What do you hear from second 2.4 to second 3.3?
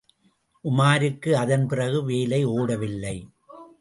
ஒடவில்லை.